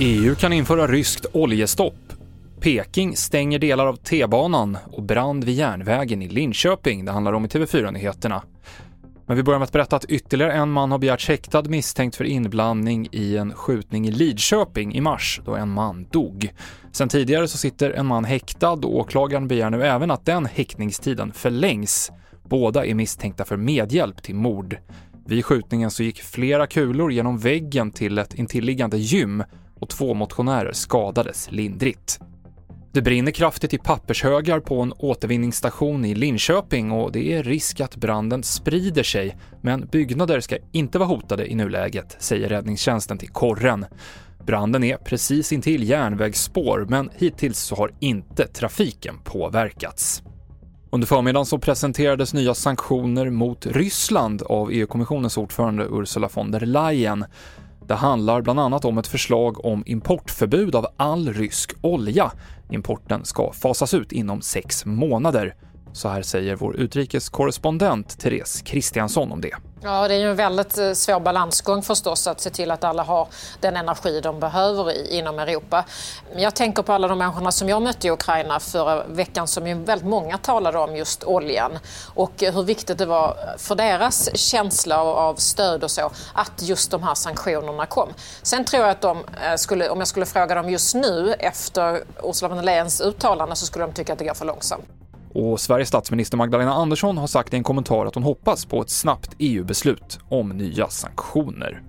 EU 0.00 0.34
kan 0.34 0.52
införa 0.52 0.86
ryskt 0.86 1.26
oljestopp. 1.32 1.94
Peking 2.60 3.16
stänger 3.16 3.58
delar 3.58 3.86
av 3.86 3.96
T-banan 3.96 4.78
och 4.92 5.02
brand 5.02 5.44
vid 5.44 5.54
järnvägen 5.54 6.22
i 6.22 6.28
Linköping. 6.28 7.04
Det 7.04 7.12
handlar 7.12 7.32
om 7.32 7.44
i 7.44 7.48
TV4-nyheterna. 7.48 8.42
Men 9.26 9.36
vi 9.36 9.42
börjar 9.42 9.58
med 9.58 9.66
att 9.66 9.72
berätta 9.72 9.96
att 9.96 10.04
ytterligare 10.04 10.52
en 10.52 10.70
man 10.70 10.90
har 10.90 10.98
begärts 10.98 11.28
häktad 11.28 11.62
misstänkt 11.62 12.16
för 12.16 12.24
inblandning 12.24 13.08
i 13.12 13.36
en 13.36 13.54
skjutning 13.54 14.08
i 14.08 14.10
Lidköping 14.10 14.94
i 14.94 15.00
mars 15.00 15.40
då 15.44 15.54
en 15.56 15.68
man 15.68 16.06
dog. 16.10 16.52
Sen 16.92 17.08
tidigare 17.08 17.48
så 17.48 17.58
sitter 17.58 17.90
en 17.90 18.06
man 18.06 18.24
häktad 18.24 18.72
och 18.72 18.96
åklagaren 18.96 19.48
begär 19.48 19.70
nu 19.70 19.82
även 19.82 20.10
att 20.10 20.24
den 20.24 20.46
häktningstiden 20.46 21.32
förlängs. 21.32 22.12
Båda 22.48 22.86
är 22.86 22.94
misstänkta 22.94 23.44
för 23.44 23.56
medhjälp 23.56 24.22
till 24.22 24.34
mord. 24.34 24.78
Vid 25.28 25.44
skjutningen 25.44 25.90
så 25.90 26.02
gick 26.02 26.22
flera 26.22 26.66
kulor 26.66 27.12
genom 27.12 27.38
väggen 27.38 27.90
till 27.90 28.18
ett 28.18 28.34
intilliggande 28.34 28.98
gym 28.98 29.44
och 29.80 29.88
två 29.88 30.14
motionärer 30.14 30.72
skadades 30.72 31.48
lindrigt. 31.52 32.20
Det 32.92 33.02
brinner 33.02 33.32
kraftigt 33.32 33.74
i 33.74 33.78
pappershögar 33.78 34.60
på 34.60 34.80
en 34.82 34.92
återvinningsstation 34.92 36.04
i 36.04 36.14
Linköping 36.14 36.92
och 36.92 37.12
det 37.12 37.32
är 37.32 37.42
risk 37.42 37.80
att 37.80 37.96
branden 37.96 38.42
sprider 38.42 39.02
sig, 39.02 39.36
men 39.62 39.86
byggnader 39.92 40.40
ska 40.40 40.56
inte 40.72 40.98
vara 40.98 41.08
hotade 41.08 41.52
i 41.52 41.54
nuläget, 41.54 42.16
säger 42.18 42.48
räddningstjänsten 42.48 43.18
till 43.18 43.30
Korren. 43.30 43.86
Branden 44.46 44.84
är 44.84 44.96
precis 44.96 45.52
intill 45.52 45.88
järnvägsspår, 45.88 46.86
men 46.88 47.10
hittills 47.16 47.58
så 47.58 47.74
har 47.76 47.90
inte 48.00 48.46
trafiken 48.46 49.14
påverkats. 49.24 50.22
Under 50.90 51.06
förmiddagen 51.06 51.46
så 51.46 51.58
presenterades 51.58 52.34
nya 52.34 52.54
sanktioner 52.54 53.30
mot 53.30 53.66
Ryssland 53.66 54.42
av 54.42 54.72
EU-kommissionens 54.72 55.36
ordförande 55.36 55.86
Ursula 55.90 56.28
von 56.34 56.50
der 56.50 56.60
Leyen. 56.60 57.24
Det 57.86 57.94
handlar 57.94 58.42
bland 58.42 58.60
annat 58.60 58.84
om 58.84 58.98
ett 58.98 59.06
förslag 59.06 59.64
om 59.64 59.82
importförbud 59.86 60.74
av 60.74 60.86
all 60.96 61.32
rysk 61.32 61.74
olja. 61.80 62.32
Importen 62.70 63.24
ska 63.24 63.52
fasas 63.52 63.94
ut 63.94 64.12
inom 64.12 64.40
sex 64.40 64.86
månader. 64.86 65.54
Så 65.92 66.08
här 66.08 66.22
säger 66.22 66.56
vår 66.56 66.76
utrikeskorrespondent 66.76 68.18
Therese 68.18 68.62
Kristiansson 68.62 69.32
om 69.32 69.40
det. 69.40 69.54
Ja, 69.82 70.08
det 70.08 70.14
är 70.14 70.18
ju 70.18 70.30
en 70.30 70.36
väldigt 70.36 70.78
eh, 70.78 70.92
svår 70.92 71.20
balansgång 71.20 71.82
förstås 71.82 72.26
att 72.26 72.40
se 72.40 72.50
till 72.50 72.70
att 72.70 72.84
alla 72.84 73.02
har 73.02 73.28
den 73.60 73.76
energi 73.76 74.20
de 74.20 74.40
behöver 74.40 74.92
i, 74.92 75.18
inom 75.18 75.38
Europa. 75.38 75.84
Jag 76.36 76.54
tänker 76.54 76.82
på 76.82 76.92
alla 76.92 77.08
de 77.08 77.18
människorna 77.18 77.52
som 77.52 77.68
jag 77.68 77.82
mötte 77.82 78.06
i 78.06 78.10
Ukraina 78.10 78.60
förra 78.60 79.04
veckan 79.04 79.48
som 79.48 79.66
ju 79.66 79.74
väldigt 79.74 80.08
många 80.08 80.38
talade 80.38 80.78
om 80.78 80.96
just 80.96 81.24
oljan 81.24 81.78
och 82.14 82.42
eh, 82.42 82.54
hur 82.54 82.62
viktigt 82.62 82.98
det 82.98 83.06
var 83.06 83.36
för 83.58 83.74
deras 83.74 84.36
känsla 84.36 85.02
av 85.02 85.34
stöd 85.34 85.84
och 85.84 85.90
så 85.90 86.10
att 86.34 86.62
just 86.62 86.90
de 86.90 87.02
här 87.02 87.14
sanktionerna 87.14 87.86
kom. 87.86 88.08
Sen 88.42 88.64
tror 88.64 88.82
jag 88.82 88.90
att 88.90 89.00
de 89.00 89.18
eh, 89.18 89.56
skulle, 89.56 89.88
om 89.88 89.98
jag 89.98 90.08
skulle 90.08 90.26
fråga 90.26 90.54
dem 90.54 90.70
just 90.70 90.94
nu 90.94 91.34
efter 91.38 92.02
Ursula 92.22 92.48
von 92.48 92.56
der 92.56 92.64
Leyens 92.64 93.00
uttalande 93.00 93.56
så 93.56 93.66
skulle 93.66 93.84
de 93.84 93.92
tycka 93.92 94.12
att 94.12 94.18
det 94.18 94.24
går 94.24 94.34
för 94.34 94.44
långsamt. 94.44 94.84
Och 95.38 95.60
Sveriges 95.60 95.88
statsminister 95.88 96.36
Magdalena 96.36 96.72
Andersson 96.72 97.18
har 97.18 97.26
sagt 97.26 97.54
i 97.54 97.56
en 97.56 97.62
kommentar 97.62 98.06
att 98.06 98.14
hon 98.14 98.24
hoppas 98.24 98.64
på 98.64 98.82
ett 98.82 98.90
snabbt 98.90 99.30
EU-beslut 99.38 100.18
om 100.28 100.48
nya 100.48 100.88
sanktioner. 100.88 101.82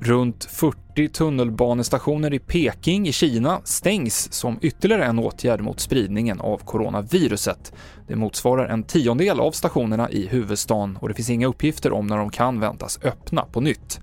Runt 0.00 0.44
40 0.44 1.08
tunnelbanestationer 1.08 2.34
i 2.34 2.38
Peking 2.38 3.08
i 3.08 3.12
Kina 3.12 3.60
stängs 3.64 4.32
som 4.32 4.58
ytterligare 4.62 5.04
en 5.04 5.18
åtgärd 5.18 5.60
mot 5.60 5.80
spridningen 5.80 6.40
av 6.40 6.58
coronaviruset. 6.58 7.72
Det 8.08 8.16
motsvarar 8.16 8.68
en 8.68 8.82
tiondel 8.82 9.40
av 9.40 9.52
stationerna 9.52 10.10
i 10.10 10.26
huvudstaden 10.26 10.96
och 10.96 11.08
det 11.08 11.14
finns 11.14 11.30
inga 11.30 11.46
uppgifter 11.46 11.92
om 11.92 12.06
när 12.06 12.16
de 12.16 12.30
kan 12.30 12.60
väntas 12.60 12.98
öppna 13.02 13.42
på 13.42 13.60
nytt. 13.60 14.00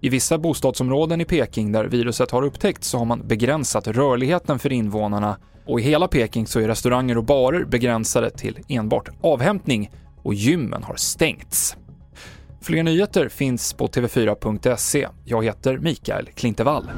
I 0.00 0.08
vissa 0.08 0.38
bostadsområden 0.38 1.20
i 1.20 1.24
Peking 1.24 1.72
där 1.72 1.84
viruset 1.84 2.30
har 2.30 2.42
upptäckts 2.42 2.88
så 2.88 2.98
har 2.98 3.04
man 3.04 3.22
begränsat 3.26 3.86
rörligheten 3.86 4.58
för 4.58 4.72
invånarna 4.72 5.36
och 5.66 5.80
i 5.80 5.82
hela 5.82 6.08
Peking 6.08 6.46
så 6.46 6.60
är 6.60 6.68
restauranger 6.68 7.18
och 7.18 7.24
barer 7.24 7.64
begränsade 7.64 8.30
till 8.30 8.58
enbart 8.68 9.08
avhämtning 9.20 9.90
och 10.22 10.34
gymmen 10.34 10.82
har 10.82 10.96
stängts. 10.96 11.76
Fler 12.66 12.82
nyheter 12.82 13.28
finns 13.28 13.72
på 13.72 13.86
tv4.se. 13.86 15.08
Jag 15.24 15.44
heter 15.44 15.78
Mikael 15.78 16.26
Klintevall. 16.34 16.90